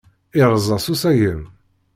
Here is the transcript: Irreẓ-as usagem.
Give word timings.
Irreẓ-as 0.39 0.85
usagem. 0.93 1.41